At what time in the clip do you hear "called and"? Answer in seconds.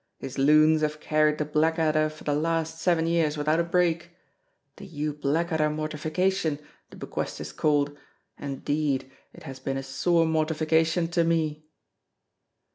7.53-8.65